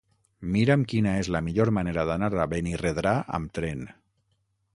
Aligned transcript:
Mira'm 0.55 0.85
quina 0.93 1.13
és 1.23 1.29
la 1.35 1.41
millor 1.49 1.73
manera 1.79 2.07
d'anar 2.11 2.33
a 2.33 2.49
Benirredrà 2.55 3.17
amb 3.43 3.55
tren. 3.61 3.87